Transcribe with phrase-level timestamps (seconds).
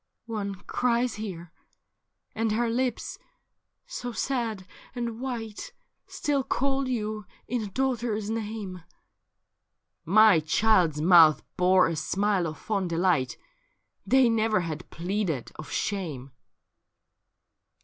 [0.25, 1.51] '''One cries here,
[2.33, 3.19] and her lips,
[3.85, 5.73] so sad and white.
[6.07, 8.81] Still call you in a daughter's name.''
[10.05, 13.37] My child's mouth bore a smile of fond delight;
[14.03, 16.31] They never had pleaded of shame.''